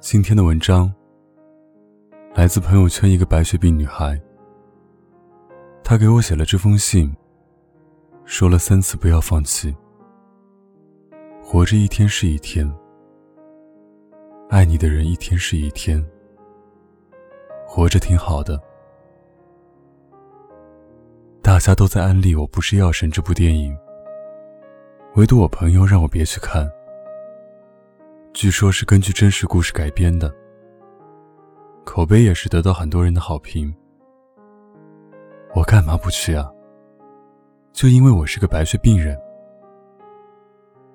[0.00, 0.92] 今天的文章
[2.34, 4.20] 来自朋友圈一个白血病女孩，
[5.82, 7.14] 她给我写了这封信，
[8.24, 9.74] 说了三次不要放弃，
[11.42, 12.70] 活着一天是一天，
[14.50, 16.04] 爱你的人一天是一天，
[17.66, 18.60] 活着挺好的。
[21.40, 23.76] 大家都在安利《我不是药神》这部电影，
[25.14, 26.70] 唯独我朋友让我别去看。
[28.34, 30.34] 据说是根据真实故事改编的，
[31.84, 33.72] 口碑也是得到很多人的好评。
[35.54, 36.50] 我干嘛不去啊？
[37.72, 39.16] 就因为我是个白血病人。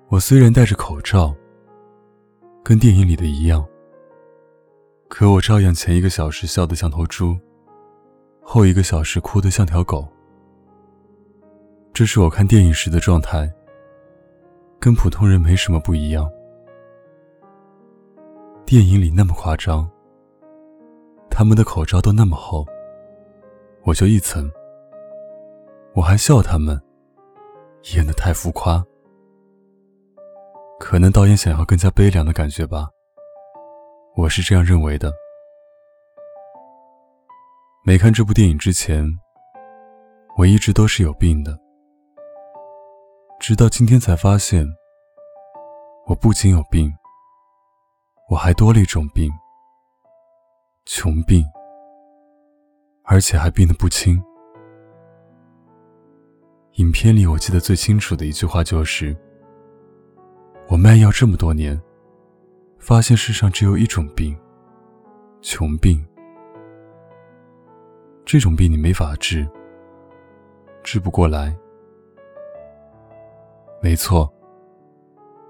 [0.09, 1.33] 我虽然戴着口罩，
[2.61, 3.66] 跟电影里的一样，
[5.08, 7.38] 可我照样前一个小时笑得像头猪，
[8.41, 10.05] 后一个小时哭得像条狗。
[11.94, 13.49] 这是我看电影时的状态，
[14.77, 16.30] 跟普通人没什么不一样。
[18.70, 19.90] 电影里那么夸张，
[21.28, 22.64] 他们的口罩都那么厚，
[23.81, 24.48] 我就一层。
[25.95, 26.80] 我还笑他们
[27.95, 28.86] 演的太浮夸，
[30.80, 32.88] 可能导演想要更加悲凉的感觉吧，
[34.16, 35.11] 我是这样认为的。
[37.83, 39.04] 没看这部电影之前，
[40.38, 41.58] 我一直都是有病的。
[43.39, 44.64] 直到今天才发现，
[46.06, 46.94] 我不仅有病，
[48.30, 49.27] 我还多了一种病——
[50.85, 51.44] 穷病，
[53.02, 54.23] 而且还病得不轻。
[56.73, 59.17] 影片里我记得最清楚的一句话就是
[60.69, 61.81] ：“我卖药这么多年，
[62.77, 64.38] 发现世上只有一种病——
[65.41, 65.99] 穷病。
[68.25, 69.49] 这种病你没法治，
[70.83, 71.58] 治不过来。”
[73.81, 74.31] 没错，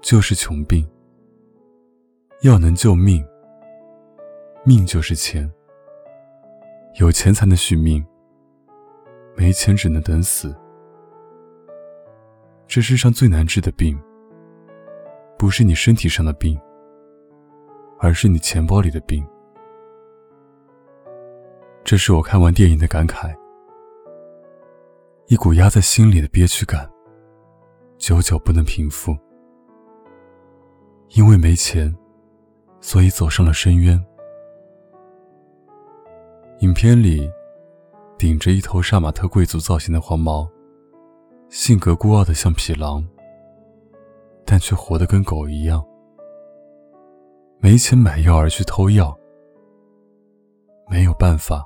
[0.00, 0.88] 就是穷病。
[2.42, 3.22] 要能救命，
[4.64, 5.50] 命就是钱。
[6.98, 8.02] 有钱才能续命，
[9.36, 10.56] 没钱只能等死。
[12.66, 14.00] 这世上最难治的病，
[15.38, 16.58] 不是你身体上的病，
[17.98, 19.22] 而是你钱包里的病。
[21.84, 23.36] 这是我看完电影的感慨，
[25.26, 26.90] 一股压在心里的憋屈感。
[27.98, 29.14] 久久不能平复，
[31.10, 31.94] 因为没钱，
[32.80, 34.02] 所以走上了深渊。
[36.60, 37.30] 影片里，
[38.18, 40.48] 顶着一头杀马特贵族造型的黄毛，
[41.48, 43.06] 性格孤傲的像匹狼，
[44.44, 45.84] 但却活得跟狗一样。
[47.58, 49.16] 没钱买药而去偷药，
[50.88, 51.64] 没有办法，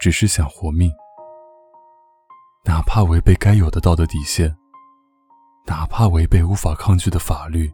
[0.00, 0.90] 只是想活命，
[2.64, 4.54] 哪怕违背该有的道德底线。
[5.64, 7.70] 哪怕违背无法抗拒的法律，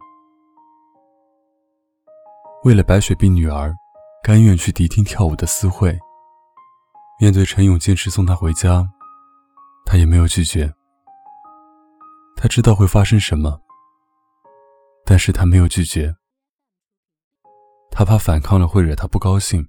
[2.65, 3.73] 为了白雪冰女儿，
[4.21, 5.97] 甘愿去迪厅跳舞的私会。
[7.17, 8.85] 面对陈勇坚持送她回家，
[9.85, 10.71] 她也没有拒绝。
[12.35, 13.59] 他知道会发生什么，
[15.05, 16.15] 但是他没有拒绝。
[17.91, 19.67] 他怕反抗了会惹他不高兴。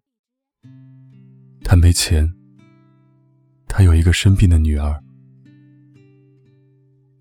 [1.65, 2.33] 他没钱，
[3.67, 5.03] 他有一个生病的女儿。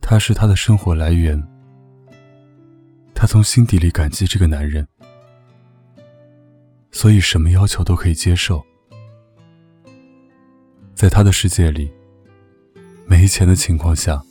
[0.02, 1.42] 他是他的生活来源，
[3.16, 4.88] 他从心底里感激这个男人，
[6.92, 8.64] 所以什么要求都可以接受。
[10.94, 11.90] 在他的世界里，
[13.06, 14.22] 没钱的情况下，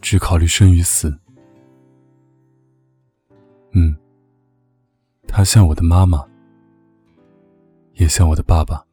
[0.00, 1.18] 只考虑生与死。
[3.72, 3.96] 嗯，
[5.26, 6.24] 他像我的妈妈，
[7.94, 8.84] 也像我的爸爸。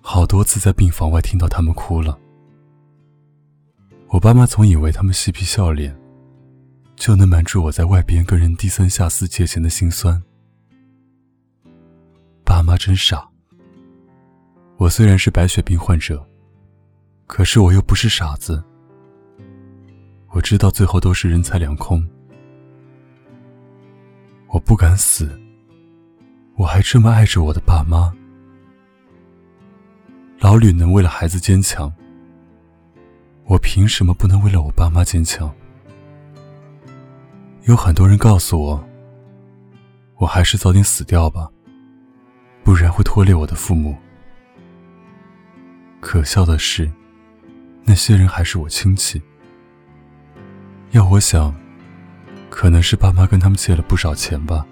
[0.00, 2.18] 好多次在病房外听到他们哭了。
[4.08, 5.96] 我爸妈总以为他们嬉皮笑脸，
[6.96, 10.20] 就能瞒住我在外边跟人低三下四借钱的心酸。
[12.44, 13.26] 爸妈真傻。
[14.76, 16.24] 我虽然是白血病患者，
[17.26, 18.62] 可是我又不是傻子。
[20.28, 22.04] 我知道最后都是人财两空。
[24.48, 25.40] 我不敢死，
[26.56, 28.12] 我还这么爱着我的爸妈。
[30.38, 31.92] 老吕能为了孩子坚强。
[33.46, 35.52] 我凭什么不能为了我爸妈坚强？
[37.64, 38.84] 有很多人告诉我，
[40.16, 41.50] 我还是早点死掉吧，
[42.64, 43.94] 不然会拖累我的父母。
[46.00, 46.90] 可笑的是，
[47.84, 49.20] 那些人还是我亲戚。
[50.92, 51.54] 要我想，
[52.48, 54.66] 可能是爸妈跟他们借了不少钱吧。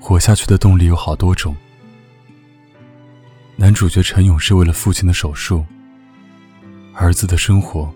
[0.00, 1.54] 活下去的动力有好多种。
[3.56, 5.64] 男主角陈勇是为了父亲的手术。
[6.94, 7.92] 儿子的生活，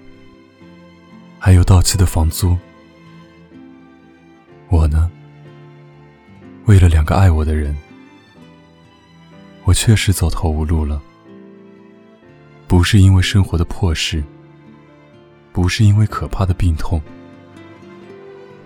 [1.38, 2.56] 还有到期的房租，
[4.68, 5.09] 我呢
[6.70, 7.76] 为了两个爱我的人，
[9.64, 11.02] 我确实走投无路了。
[12.68, 14.22] 不是因为生活的破事，
[15.52, 17.02] 不是因为可怕的病痛，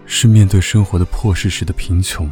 [0.04, 2.30] 是面对生活的破事时的贫穷，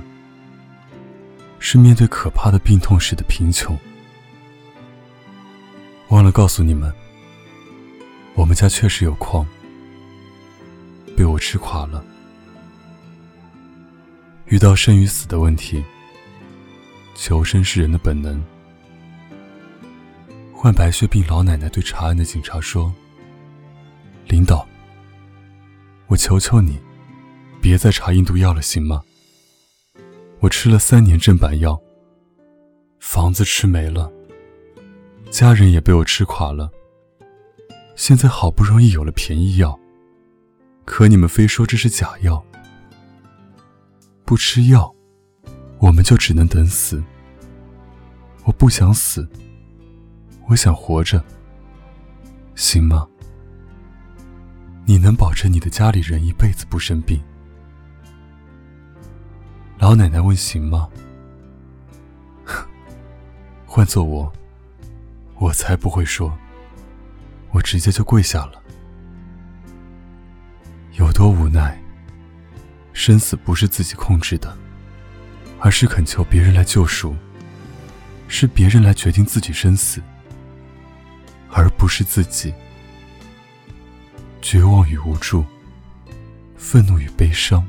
[1.58, 3.74] 是面对可怕的病痛时的贫穷。
[6.08, 6.92] 忘了告诉你们，
[8.34, 9.46] 我们家确实有矿，
[11.16, 12.04] 被我吃垮了。
[14.52, 15.82] 遇到生与死的问题，
[17.14, 18.38] 求生是人的本能。
[20.52, 22.92] 患白血病老奶奶对查案的警察说
[24.28, 24.68] ：“领导，
[26.06, 26.78] 我求求你，
[27.62, 29.02] 别再查印度药了，行吗？
[30.40, 31.80] 我吃了三年正版药，
[33.00, 34.12] 房子吃没了，
[35.30, 36.70] 家人也被我吃垮了。
[37.96, 39.80] 现在好不容易有了便宜药，
[40.84, 42.44] 可你们非说这是假药。
[44.32, 44.90] 不吃药，
[45.78, 47.04] 我们就只能等死。
[48.44, 49.28] 我不想死。”
[50.48, 51.22] 我想活着，
[52.54, 53.06] 行吗？
[54.86, 57.22] 你能保证你的家里人一辈子不生病？
[59.76, 60.88] 老奶奶问：“行吗？”
[63.68, 64.32] 换做我，
[65.36, 66.32] 我才不会说，
[67.50, 68.62] 我直接就跪下了。
[70.92, 71.78] 有多无奈？
[73.04, 74.56] 生死不是自己控制的，
[75.58, 77.16] 而是恳求别人来救赎，
[78.28, 80.00] 是别人来决定自己生死。
[81.50, 82.54] 而不是自己。
[84.40, 85.44] 绝望与无助，
[86.56, 87.66] 愤怒与悲伤，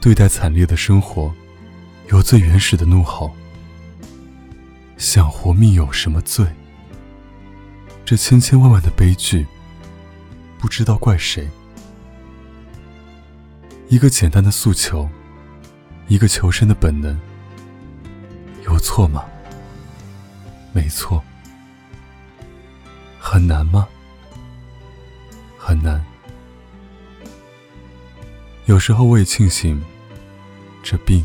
[0.00, 1.30] 对待惨烈的生活，
[2.08, 3.36] 有最原始的怒吼。
[4.96, 6.46] 想活命有什么罪？
[8.02, 9.46] 这千千万万的悲剧，
[10.58, 11.46] 不知道怪谁。
[13.88, 15.08] 一个简单的诉求，
[16.08, 17.16] 一个求生的本能，
[18.64, 19.24] 有错吗？
[20.72, 21.22] 没错。
[23.20, 23.86] 很难吗？
[25.56, 26.04] 很难。
[28.64, 29.80] 有时候我也庆幸，
[30.82, 31.24] 这病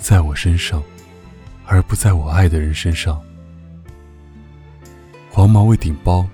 [0.00, 0.82] 在我身上，
[1.64, 3.22] 而不在我爱的人身上。
[5.30, 6.26] 黄毛为顶包，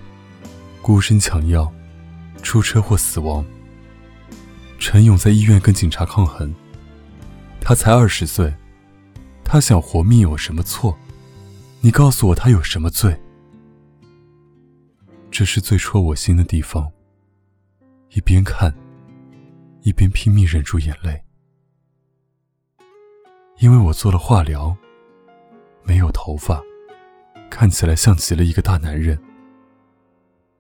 [0.81, 1.71] 孤身抢药，
[2.43, 3.45] 出车祸死亡。
[4.87, 6.55] 陈勇在医院跟警察抗衡，
[7.59, 8.55] 他才二十岁，
[9.43, 10.95] 他想活命有什么错？
[11.81, 13.19] 你告诉我他有什么罪？
[15.31, 16.93] 这是最戳我心的地方。
[18.11, 18.75] 一边看，
[19.81, 21.25] 一边拼命忍住眼泪，
[23.61, 24.77] 因为我做了化疗，
[25.83, 26.63] 没有头发，
[27.49, 29.19] 看起来像极了一个大男人。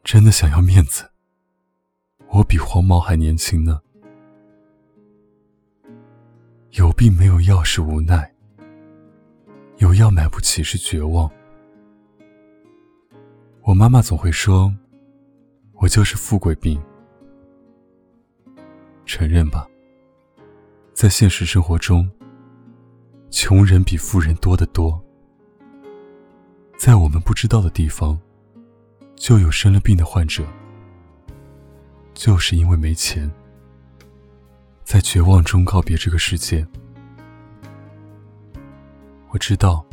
[0.02, 1.10] 真的想要面子，
[2.28, 3.82] 我比黄毛还年轻呢。
[6.76, 8.28] 有病没有药是无奈，
[9.76, 11.30] 有药买不起是绝望。
[13.62, 14.74] 我妈妈总会说
[15.80, 16.82] ：“我就是富贵病。”
[19.06, 19.68] 承认吧，
[20.92, 22.10] 在现实生活中，
[23.30, 25.00] 穷人比富人多得多。
[26.76, 28.18] 在我们不知道的地方，
[29.14, 30.44] 就有生了病的患者，
[32.14, 33.30] 就是因为没钱，
[34.84, 36.64] 在绝望中告别这个世界。
[39.30, 39.84] 我知道，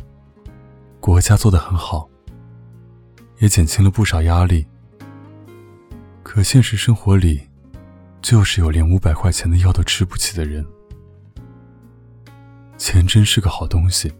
[1.00, 2.08] 国家做得很好。
[3.38, 4.64] 也减轻了不少压力，
[6.22, 7.40] 可现实生活里，
[8.20, 10.64] 就是有连五百块钱的药都吃不起的人。
[12.78, 14.12] 钱真是个好东西，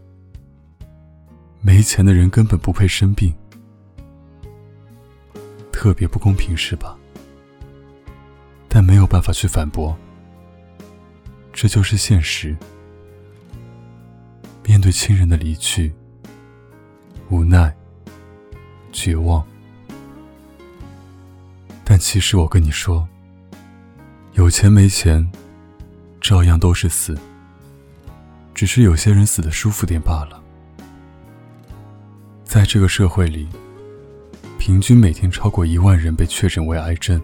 [1.61, 3.33] 没钱的人根本不配生病，
[5.71, 6.99] 特别不公平是吧？
[8.69, 9.97] 但没有办法去反驳，
[11.63, 12.57] 这就是现实。
[14.65, 15.93] 面对亲人的离去，
[17.31, 17.73] 无奈。
[18.91, 19.47] 绝望，
[21.85, 23.07] 但其实我跟你说，
[24.33, 25.31] 有钱没钱，
[26.21, 27.17] 照样都是死，
[28.53, 30.43] 只是有些人死的舒服点罢了。
[32.43, 33.49] 在这个社会里，
[34.59, 37.23] 平均每天超过一万人被确诊为癌症，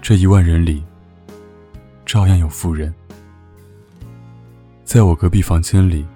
[0.00, 0.84] 这一万人里，
[2.04, 2.94] 照样有富人。
[4.84, 6.06] 在我隔壁房间里，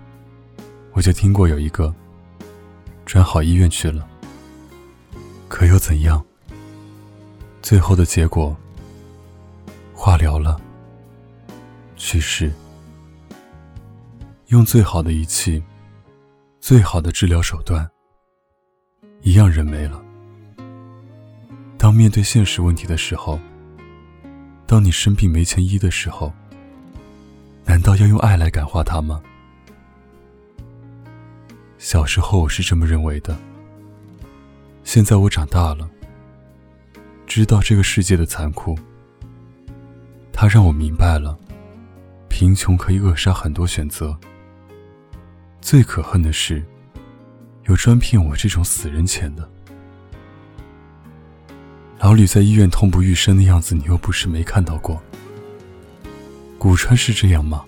[0.92, 1.94] 我就听过有一个。
[3.04, 4.04] 转好医院去了，
[5.46, 6.20] 可又怎样？
[7.62, 8.56] 最后的结果，
[9.94, 10.60] 化疗了，
[11.94, 12.52] 去世。
[14.48, 15.62] 用最好的仪器，
[16.60, 17.88] 最好的治疗手段，
[19.22, 20.02] 一样人没了。
[21.78, 23.38] 当面对现实问题的时候，
[24.66, 26.32] 当你生病没钱医的时候，
[27.64, 29.22] 难道要用爱来感化他吗？
[31.78, 33.36] 小时候我是这么认为的。
[34.82, 35.88] 现在我长大了，
[37.26, 38.76] 知道这个世界的残酷。
[40.32, 41.38] 它让我明白了，
[42.28, 44.18] 贫穷可以扼杀很多选择。
[45.60, 46.62] 最可恨的是，
[47.66, 49.48] 有专骗我这种死人钱的。
[51.98, 55.02] 老吕在医院痛不欲生的样子，你又不是没看到过。
[56.58, 57.64] 古川是这样吗？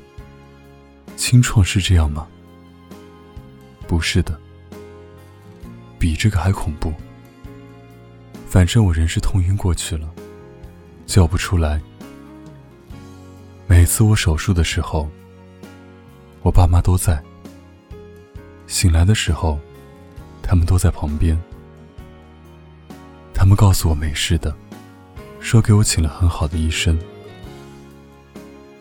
[1.17, 2.27] 清创是这样吗？
[3.87, 4.39] 不是的，
[5.99, 6.93] 比这个还恐怖。
[8.47, 10.09] 反正我人是痛晕过去了，
[11.07, 11.81] 叫不出来。
[13.67, 15.09] 每次我手术的时候，
[16.43, 17.23] 我爸妈都在。
[18.67, 19.59] 醒来的时候，
[20.43, 21.39] 他们都在旁边。
[23.49, 24.55] 他们告诉我没事的，
[25.41, 26.99] 说给我请了很好的医生。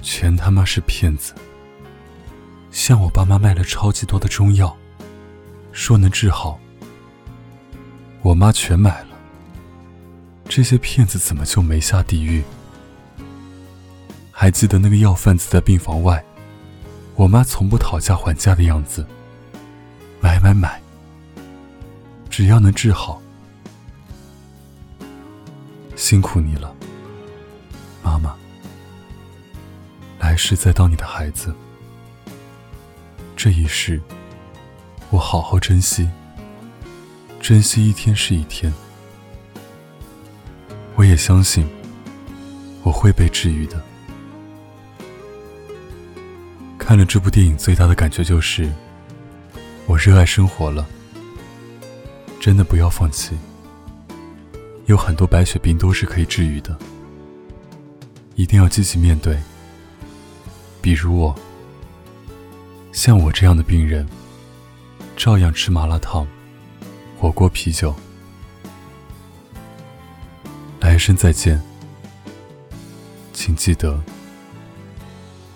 [0.01, 1.33] 全他妈是骗子！
[2.69, 4.75] 向我爸妈卖了超级多的中药，
[5.71, 6.59] 说能治好。
[8.21, 9.07] 我妈全买了。
[10.49, 12.43] 这些骗子怎么就没下地狱？
[14.33, 16.21] 还记得那个药贩子在病房外，
[17.15, 19.07] 我妈从不讨价还价的样子。
[20.19, 20.81] 买买买！
[22.29, 23.21] 只要能治好，
[26.07, 26.73] 辛苦你了，
[28.01, 28.33] 妈妈。
[30.19, 31.53] 来世再当你的孩子。
[33.35, 33.99] 这一世，
[35.09, 36.09] 我好好珍惜，
[37.41, 38.71] 珍惜一天是一天。
[40.95, 41.67] 我也相信，
[42.83, 43.83] 我会被治愈的。
[46.77, 48.71] 看了这部电影，最大的感觉就是，
[49.85, 50.87] 我热爱生活了。
[52.39, 53.37] 真的不要放弃，
[54.87, 56.75] 有很多白血病都是可以治愈的，
[58.35, 59.37] 一定要积极面对。
[60.81, 61.35] 比如我，
[62.93, 64.07] 像我这样的病人，
[65.17, 66.25] 照样吃麻辣烫、
[67.19, 67.93] 火锅、啤酒。
[70.79, 71.61] 来生再见，
[73.33, 74.01] 请记得，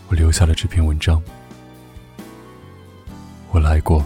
[0.10, 1.24] 我留下了这篇文章。
[3.52, 4.06] 我来过。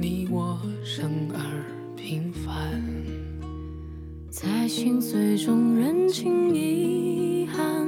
[0.00, 0.58] 你我。
[0.84, 1.38] 生而
[1.94, 2.82] 平凡，
[4.30, 7.86] 在心碎中认清遗憾。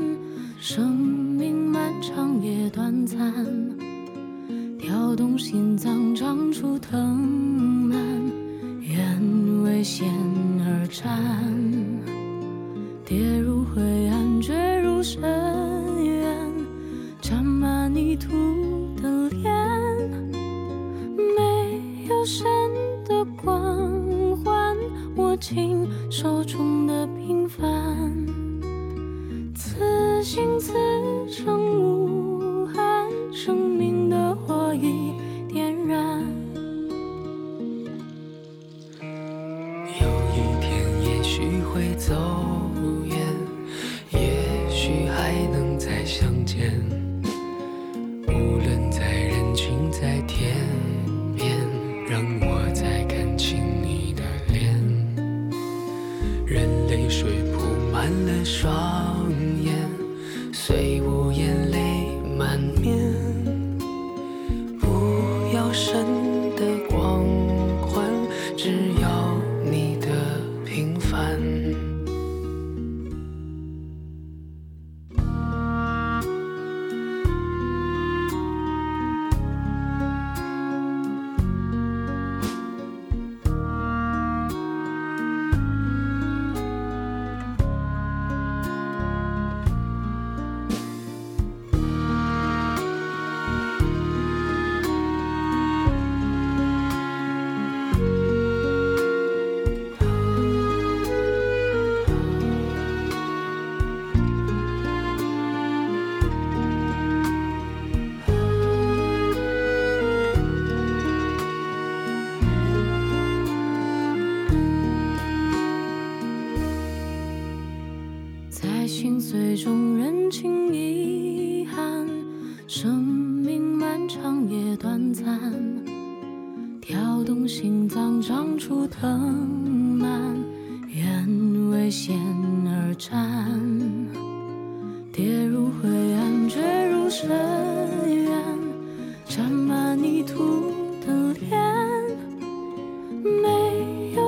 [0.60, 3.32] 生命漫长也短暂，
[4.78, 7.49] 跳动心脏长出藤
[26.10, 28.09] 手中的平凡，
[58.10, 59.30] 了双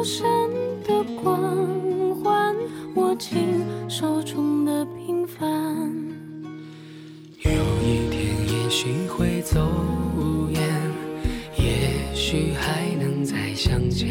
[0.05, 0.27] 深
[0.83, 1.39] 的光
[2.23, 2.57] 环，
[2.97, 5.41] 握紧手中的平凡。
[7.43, 7.51] 有
[7.83, 9.61] 一天也许会走
[10.51, 10.61] 远，
[11.57, 14.09] 也许还能再相见。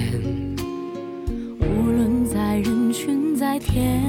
[1.59, 4.01] 无论在人群，在天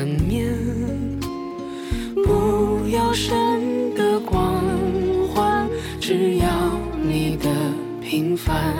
[0.00, 0.48] 难免。
[2.24, 4.64] 不要神的光
[5.28, 5.68] 环，
[6.00, 6.46] 只要
[7.02, 7.50] 你的
[8.00, 8.74] 平凡。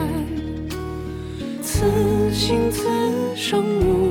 [1.61, 1.85] 此
[2.33, 2.87] 心此
[3.35, 4.10] 生无